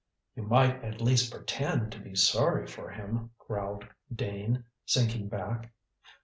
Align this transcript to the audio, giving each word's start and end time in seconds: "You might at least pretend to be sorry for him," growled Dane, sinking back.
"You 0.35 0.41
might 0.41 0.83
at 0.83 0.99
least 0.99 1.31
pretend 1.31 1.91
to 1.91 1.99
be 1.99 2.15
sorry 2.15 2.65
for 2.65 2.89
him," 2.89 3.29
growled 3.37 3.85
Dane, 4.11 4.63
sinking 4.83 5.27
back. 5.29 5.71